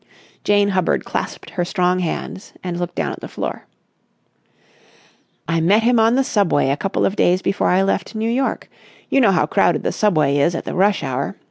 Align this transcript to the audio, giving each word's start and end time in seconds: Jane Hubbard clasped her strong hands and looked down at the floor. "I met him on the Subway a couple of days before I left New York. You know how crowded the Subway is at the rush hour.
Jane 0.43 0.69
Hubbard 0.69 1.05
clasped 1.05 1.51
her 1.51 1.63
strong 1.63 1.99
hands 1.99 2.53
and 2.63 2.79
looked 2.79 2.95
down 2.95 3.11
at 3.11 3.19
the 3.19 3.27
floor. 3.27 3.67
"I 5.47 5.61
met 5.61 5.83
him 5.83 5.99
on 5.99 6.15
the 6.15 6.23
Subway 6.23 6.71
a 6.71 6.75
couple 6.75 7.05
of 7.05 7.15
days 7.15 7.43
before 7.43 7.67
I 7.69 7.83
left 7.83 8.15
New 8.15 8.25
York. 8.27 8.67
You 9.11 9.21
know 9.21 9.31
how 9.31 9.45
crowded 9.45 9.83
the 9.83 9.91
Subway 9.91 10.37
is 10.37 10.55
at 10.55 10.65
the 10.65 10.73
rush 10.73 11.03
hour. 11.03 11.37